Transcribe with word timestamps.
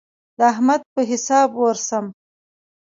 د 0.37 0.39
احمد 0.51 0.81
په 0.93 1.01
حساب 1.09 1.49
ورسم. 1.61 2.05